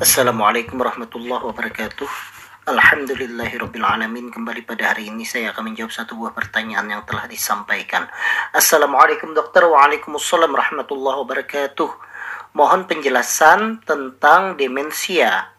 [0.00, 2.08] Assalamualaikum warahmatullahi wabarakatuh.
[2.72, 8.08] Alhamdulillahirrabbilalamin Kembali pada hari ini saya akan menjawab satu buah pertanyaan yang telah disampaikan.
[8.56, 9.60] Assalamualaikum dokter.
[9.60, 11.90] Waalaikumsalam warahmatullahi wabarakatuh.
[12.56, 15.52] Mohon penjelasan tentang demensia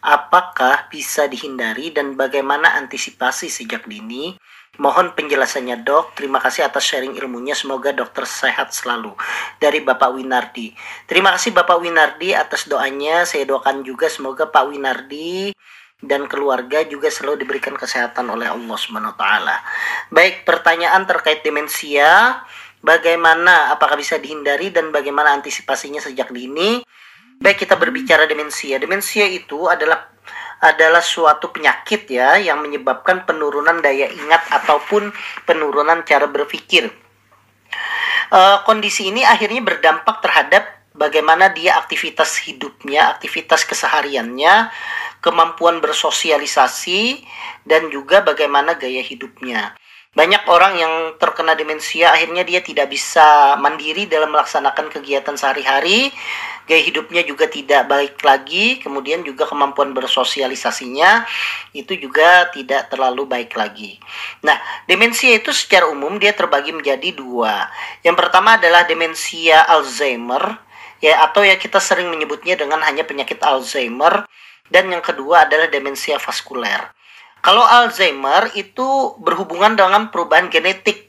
[0.00, 4.36] Apakah bisa dihindari dan bagaimana antisipasi sejak dini
[4.80, 6.16] Mohon penjelasannya dok.
[6.16, 7.52] Terima kasih atas sharing ilmunya.
[7.52, 9.12] Semoga dokter sehat selalu.
[9.60, 10.72] Dari Bapak Winardi.
[11.04, 13.28] Terima kasih Bapak Winardi atas doanya.
[13.28, 15.52] Saya doakan juga semoga Pak Winardi
[16.00, 19.60] dan keluarga juga selalu diberikan kesehatan oleh Allah Subhanahu taala.
[20.08, 22.40] Baik, pertanyaan terkait demensia,
[22.80, 26.80] bagaimana apakah bisa dihindari dan bagaimana antisipasinya sejak dini?
[27.40, 28.76] Baik, kita berbicara demensia.
[28.76, 30.12] Demensia itu adalah
[30.60, 35.08] adalah suatu penyakit ya yang menyebabkan penurunan daya ingat ataupun
[35.48, 36.92] penurunan cara berpikir.
[38.28, 44.68] Uh, kondisi ini akhirnya berdampak terhadap bagaimana dia aktivitas hidupnya, aktivitas kesehariannya,
[45.24, 47.24] kemampuan bersosialisasi,
[47.64, 49.79] dan juga bagaimana gaya hidupnya.
[50.10, 56.10] Banyak orang yang terkena demensia akhirnya dia tidak bisa mandiri dalam melaksanakan kegiatan sehari-hari,
[56.66, 61.30] gaya hidupnya juga tidak baik lagi, kemudian juga kemampuan bersosialisasinya
[61.78, 64.02] itu juga tidak terlalu baik lagi.
[64.42, 64.58] Nah,
[64.90, 67.70] demensia itu secara umum dia terbagi menjadi dua.
[68.02, 70.58] Yang pertama adalah demensia Alzheimer,
[70.98, 74.26] ya atau ya kita sering menyebutnya dengan hanya penyakit Alzheimer,
[74.74, 76.98] dan yang kedua adalah demensia vaskuler.
[77.40, 81.08] Kalau Alzheimer itu berhubungan dengan perubahan genetik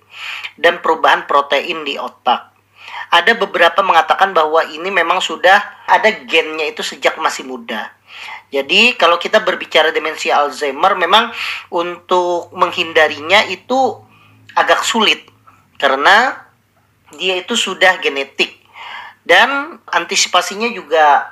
[0.55, 2.51] dan perubahan protein di otak.
[3.11, 7.91] Ada beberapa mengatakan bahwa ini memang sudah ada gennya itu sejak masih muda.
[8.52, 11.31] Jadi kalau kita berbicara demensia Alzheimer memang
[11.71, 13.99] untuk menghindarinya itu
[14.55, 15.27] agak sulit
[15.80, 16.47] karena
[17.15, 18.59] dia itu sudah genetik
[19.23, 21.27] dan antisipasinya juga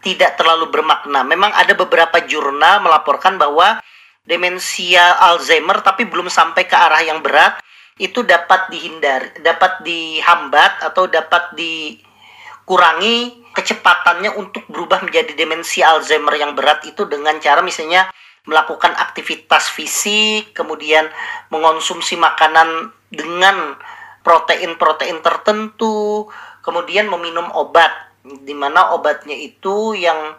[0.00, 1.20] tidak terlalu bermakna.
[1.24, 3.80] Memang ada beberapa jurnal melaporkan bahwa
[4.24, 7.60] demensia Alzheimer tapi belum sampai ke arah yang berat
[8.00, 16.56] itu dapat dihindari, dapat dihambat atau dapat dikurangi kecepatannya untuk berubah menjadi demensia Alzheimer yang
[16.56, 18.08] berat itu dengan cara misalnya
[18.48, 21.12] melakukan aktivitas fisik, kemudian
[21.52, 23.76] mengonsumsi makanan dengan
[24.24, 26.24] protein-protein tertentu,
[26.64, 27.92] kemudian meminum obat
[28.24, 30.36] di mana obatnya itu yang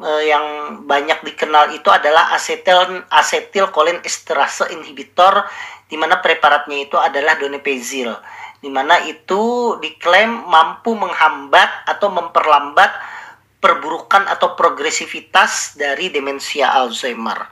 [0.00, 0.44] uh, yang
[0.88, 5.44] banyak dikenal itu adalah asetil asetilkolin esterase inhibitor
[5.86, 8.16] di mana preparatnya itu adalah donepezil
[8.60, 12.92] di mana itu diklaim mampu menghambat atau memperlambat
[13.60, 17.48] perburukan atau progresivitas dari demensia Alzheimer.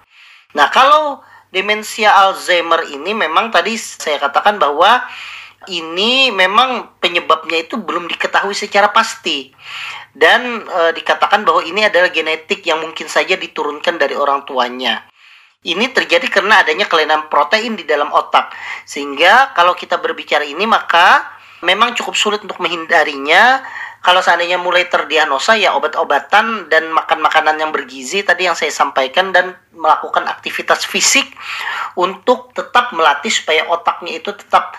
[0.57, 1.21] Nah, kalau
[1.53, 5.05] demensia Alzheimer ini memang tadi saya katakan bahwa
[5.69, 9.53] ini memang penyebabnya itu belum diketahui secara pasti
[10.17, 15.07] dan e, dikatakan bahwa ini adalah genetik yang mungkin saja diturunkan dari orang tuanya.
[15.63, 18.55] Ini terjadi karena adanya kelainan protein di dalam otak.
[18.87, 21.27] Sehingga kalau kita berbicara ini maka
[21.63, 23.63] memang cukup sulit untuk menghindarinya.
[23.99, 29.35] Kalau seandainya mulai terdiagnosa ya obat-obatan dan makan makanan yang bergizi tadi yang saya sampaikan
[29.35, 31.27] dan melakukan aktivitas fisik
[31.99, 34.71] untuk tetap melatih supaya otaknya itu tetap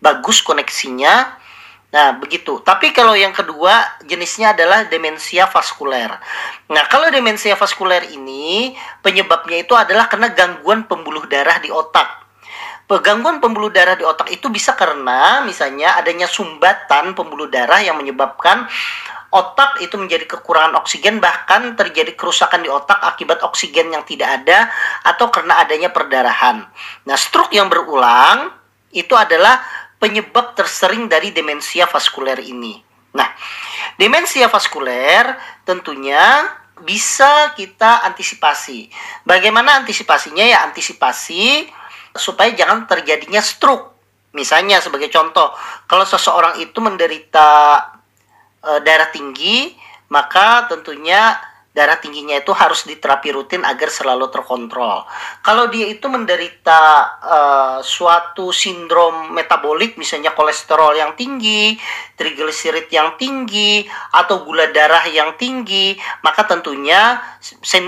[0.00, 1.40] bagus koneksinya
[1.90, 2.62] Nah, begitu.
[2.62, 6.06] Tapi kalau yang kedua jenisnya adalah demensia vaskuler.
[6.70, 12.22] Nah, kalau demensia vaskuler ini penyebabnya itu adalah karena gangguan pembuluh darah di otak.
[12.90, 18.66] Gangguan pembuluh darah di otak itu bisa karena misalnya adanya sumbatan pembuluh darah yang menyebabkan
[19.30, 24.66] otak itu menjadi kekurangan oksigen bahkan terjadi kerusakan di otak akibat oksigen yang tidak ada
[25.06, 26.66] atau karena adanya perdarahan.
[27.06, 28.50] Nah, stroke yang berulang
[28.90, 29.62] itu adalah
[30.00, 32.80] penyebab tersering dari demensia vaskuler ini.
[33.12, 33.28] Nah,
[34.00, 35.36] demensia vaskuler
[35.68, 36.48] tentunya
[36.80, 38.88] bisa kita antisipasi.
[39.28, 40.42] Bagaimana antisipasinya?
[40.42, 41.68] Ya antisipasi
[42.16, 43.92] supaya jangan terjadinya stroke.
[44.32, 45.52] Misalnya sebagai contoh,
[45.90, 47.82] kalau seseorang itu menderita
[48.62, 49.74] e, darah tinggi,
[50.08, 51.34] maka tentunya
[51.70, 55.06] darah tingginya itu harus diterapi rutin agar selalu terkontrol.
[55.38, 56.82] Kalau dia itu menderita
[57.22, 61.78] uh, suatu sindrom metabolik, misalnya kolesterol yang tinggi,
[62.18, 65.94] trigliserid yang tinggi, atau gula darah yang tinggi,
[66.26, 67.22] maka tentunya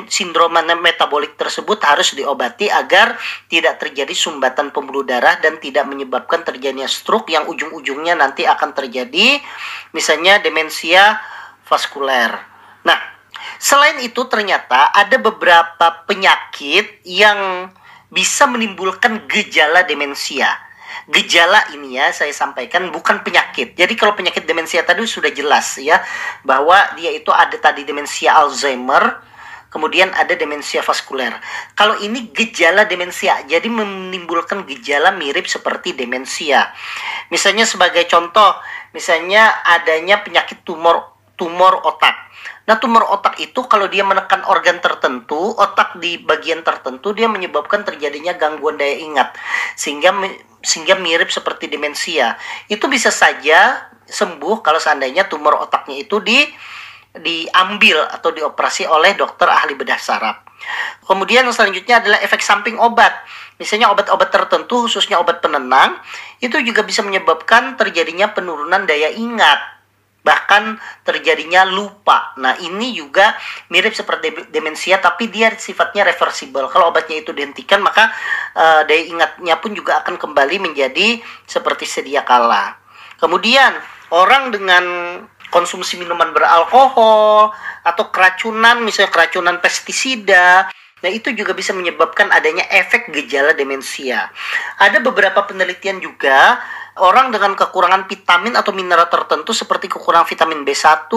[0.06, 3.18] sindrom metabolik tersebut harus diobati agar
[3.50, 9.42] tidak terjadi sumbatan pembuluh darah dan tidak menyebabkan terjadinya stroke yang ujung-ujungnya nanti akan terjadi
[9.90, 11.18] misalnya demensia
[11.66, 12.51] vaskuler.
[13.62, 17.70] Selain itu ternyata ada beberapa penyakit yang
[18.10, 20.50] bisa menimbulkan gejala demensia.
[21.10, 23.74] gejala ini ya saya sampaikan bukan penyakit.
[23.74, 25.98] Jadi kalau penyakit demensia tadi sudah jelas ya
[26.46, 29.18] bahwa dia itu ada tadi demensia Alzheimer,
[29.72, 31.32] kemudian ada demensia vaskuler.
[31.74, 36.70] Kalau ini gejala demensia, jadi menimbulkan gejala mirip seperti demensia.
[37.34, 38.54] Misalnya sebagai contoh,
[38.94, 42.14] misalnya adanya penyakit tumor tumor otak.
[42.62, 47.82] Nah, tumor otak itu kalau dia menekan organ tertentu, otak di bagian tertentu dia menyebabkan
[47.82, 49.34] terjadinya gangguan daya ingat
[49.74, 50.14] sehingga
[50.62, 52.38] sehingga mirip seperti demensia.
[52.70, 56.46] Itu bisa saja sembuh kalau seandainya tumor otaknya itu di
[57.12, 60.38] diambil atau dioperasi oleh dokter ahli bedah saraf.
[61.02, 63.12] Kemudian selanjutnya adalah efek samping obat.
[63.58, 65.98] Misalnya obat-obat tertentu khususnya obat penenang
[66.38, 69.71] itu juga bisa menyebabkan terjadinya penurunan daya ingat
[70.22, 72.32] bahkan terjadinya lupa.
[72.38, 73.34] Nah, ini juga
[73.68, 76.70] mirip seperti demensia tapi dia sifatnya reversible.
[76.70, 78.10] Kalau obatnya itu dihentikan maka
[78.54, 82.78] uh, daya ingatnya pun juga akan kembali menjadi seperti sedia kala.
[83.18, 83.74] Kemudian,
[84.14, 84.84] orang dengan
[85.52, 87.52] konsumsi minuman beralkohol
[87.84, 90.70] atau keracunan misalnya keracunan pestisida
[91.02, 94.30] Nah, itu juga bisa menyebabkan adanya efek gejala demensia.
[94.78, 96.62] Ada beberapa penelitian juga
[97.00, 101.08] orang dengan kekurangan vitamin atau mineral tertentu seperti kekurangan vitamin B1,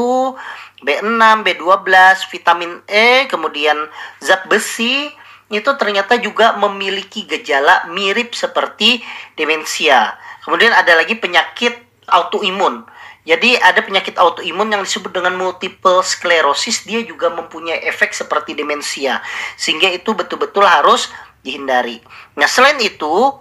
[0.85, 1.95] B6, B12,
[2.31, 3.75] vitamin E, kemudian
[4.23, 5.11] zat besi
[5.51, 9.03] itu ternyata juga memiliki gejala mirip seperti
[9.37, 10.17] demensia.
[10.41, 11.75] Kemudian ada lagi penyakit
[12.09, 12.85] autoimun.
[13.25, 19.17] Jadi ada penyakit autoimun yang disebut dengan multiple sclerosis, dia juga mempunyai efek seperti demensia.
[19.57, 21.09] Sehingga itu betul-betul harus
[21.41, 22.01] dihindari.
[22.37, 23.33] Nah, selain itu,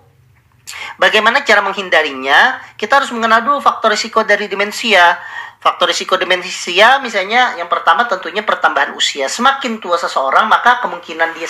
[0.96, 2.60] Bagaimana cara menghindarinya?
[2.78, 5.18] Kita harus mengenal dulu faktor risiko dari demensia.
[5.64, 9.32] Faktor risiko demensia misalnya yang pertama tentunya pertambahan usia.
[9.32, 11.48] Semakin tua seseorang maka kemungkinan dia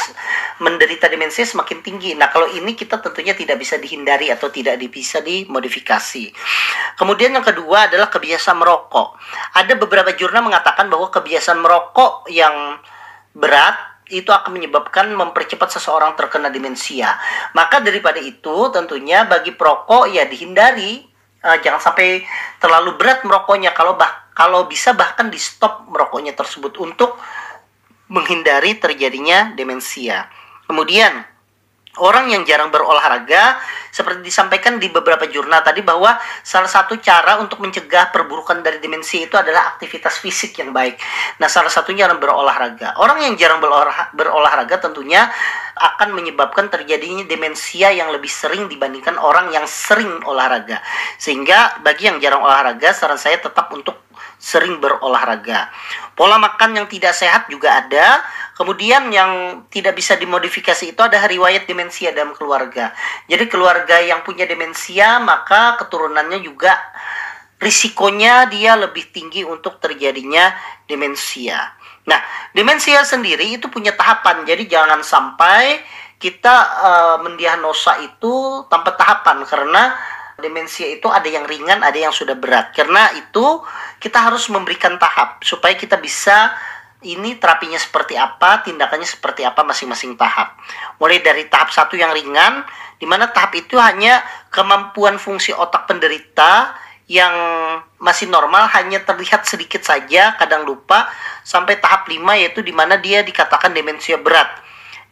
[0.63, 2.15] menderita demensia semakin tinggi.
[2.15, 6.31] Nah kalau ini kita tentunya tidak bisa dihindari atau tidak bisa dimodifikasi.
[6.95, 9.19] Kemudian yang kedua adalah kebiasaan merokok.
[9.59, 12.79] Ada beberapa jurnal mengatakan bahwa kebiasaan merokok yang
[13.35, 17.17] berat itu akan menyebabkan mempercepat seseorang terkena demensia.
[17.57, 21.05] Maka daripada itu tentunya bagi perokok ya dihindari
[21.45, 22.25] uh, jangan sampai
[22.61, 27.17] terlalu berat merokoknya kalau bah kalau bisa bahkan di stop merokoknya tersebut untuk
[28.11, 30.29] menghindari terjadinya demensia.
[30.69, 31.34] Kemudian
[32.03, 33.59] orang yang jarang berolahraga
[33.95, 39.23] seperti disampaikan di beberapa jurnal tadi bahwa salah satu cara untuk mencegah perburukan dari demensi
[39.23, 40.99] itu adalah aktivitas fisik yang baik.
[41.39, 42.99] Nah, salah satunya adalah berolahraga.
[42.99, 43.63] Orang yang jarang
[44.11, 45.31] berolahraga tentunya
[45.75, 50.83] akan menyebabkan terjadinya demensia yang lebih sering dibandingkan orang yang sering olahraga.
[51.23, 54.03] Sehingga bagi yang jarang olahraga saran saya tetap untuk
[54.39, 55.71] sering berolahraga.
[56.15, 58.23] Pola makan yang tidak sehat juga ada.
[58.55, 62.95] Kemudian yang tidak bisa dimodifikasi itu ada riwayat demensia dalam keluarga.
[63.27, 66.79] Jadi keluarga yang punya demensia maka keturunannya juga
[67.59, 70.55] risikonya dia lebih tinggi untuk terjadinya
[70.87, 71.75] demensia.
[72.07, 72.21] Nah,
[72.55, 74.47] demensia sendiri itu punya tahapan.
[74.47, 75.83] Jadi jangan sampai
[76.23, 79.99] kita uh, mendiagnosa itu tanpa tahapan karena
[80.39, 82.71] demensia itu ada yang ringan, ada yang sudah berat.
[82.77, 83.65] Karena itu
[83.99, 86.53] kita harus memberikan tahap supaya kita bisa
[87.05, 90.57] ini terapinya seperti apa, tindakannya seperti apa masing-masing tahap.
[90.99, 92.65] Mulai dari tahap satu yang ringan,
[92.99, 97.35] di mana tahap itu hanya kemampuan fungsi otak penderita yang
[98.01, 101.13] masih normal hanya terlihat sedikit saja, kadang lupa,
[101.45, 104.65] sampai tahap 5 yaitu di mana dia dikatakan demensia berat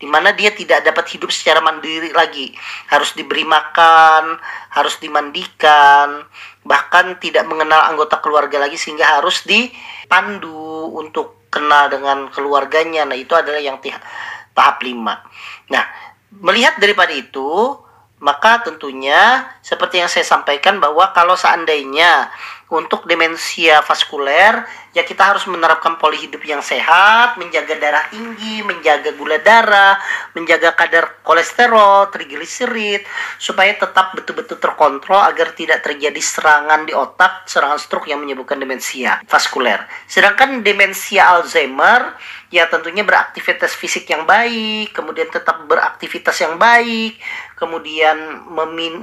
[0.02, 2.50] di mana dia tidak dapat hidup secara mandiri lagi,
[2.90, 4.34] harus diberi makan,
[4.74, 6.26] harus dimandikan,
[6.66, 13.04] bahkan tidak mengenal anggota keluarga lagi sehingga harus dipandu untuk kenal dengan keluarganya.
[13.04, 13.76] Nah, itu adalah yang
[14.56, 15.20] tahap 5.
[15.68, 15.84] Nah,
[16.40, 17.76] melihat daripada itu,
[18.24, 22.28] maka tentunya seperti yang saya sampaikan bahwa kalau seandainya
[22.72, 24.64] untuk demensia vaskuler
[24.96, 30.00] ya kita harus menerapkan pola hidup yang sehat, menjaga darah tinggi, menjaga gula darah,
[30.32, 33.04] menjaga kadar kolesterol, trigliserid
[33.36, 39.20] supaya tetap betul-betul terkontrol agar tidak terjadi serangan di otak, serangan stroke yang menyebabkan demensia
[39.28, 39.84] vaskuler.
[40.08, 42.16] Sedangkan demensia Alzheimer
[42.52, 47.16] ya tentunya beraktivitas fisik yang baik, kemudian tetap beraktivitas yang baik,
[47.56, 48.44] kemudian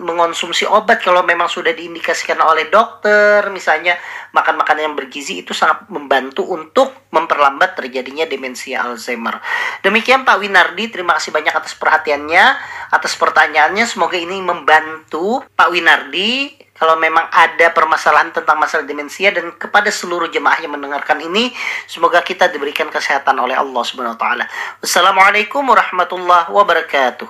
[0.06, 4.00] mengonsumsi obat kalau memang sudah diindikasikan oleh dokter, misalnya
[4.34, 9.42] makan makanan yang bergizi itu sangat membantu untuk memperlambat terjadinya demensia Alzheimer.
[9.86, 12.46] Demikian Pak Winardi, terima kasih banyak atas perhatiannya,
[12.94, 13.86] atas pertanyaannya.
[13.86, 20.32] Semoga ini membantu Pak Winardi kalau memang ada permasalahan tentang masalah demensia dan kepada seluruh
[20.32, 21.52] jemaah yang mendengarkan ini
[21.84, 24.46] semoga kita diberikan kesehatan oleh Allah Subhanahu wa taala.
[24.80, 27.28] Wassalamualaikum warahmatullahi wabarakatuh.